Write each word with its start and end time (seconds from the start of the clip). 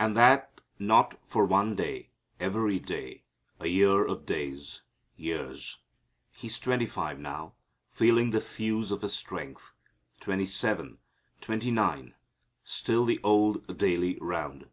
And 0.00 0.16
that 0.16 0.60
not 0.80 1.14
for 1.24 1.44
one 1.44 1.76
day, 1.76 2.08
every 2.40 2.80
day, 2.80 3.22
a 3.60 3.68
year 3.68 4.04
of 4.04 4.26
days 4.26 4.82
years. 5.16 5.78
He's 6.32 6.58
twenty 6.58 6.86
five 6.86 7.20
now, 7.20 7.52
feeling 7.88 8.30
the 8.30 8.40
thews 8.40 8.90
of 8.90 9.02
his 9.02 9.14
strength; 9.14 9.72
twenty 10.18 10.46
seven, 10.46 10.98
twenty 11.40 11.70
nine, 11.70 12.16
still 12.64 13.04
the 13.04 13.20
old 13.22 13.78
daily 13.78 14.18
round. 14.20 14.66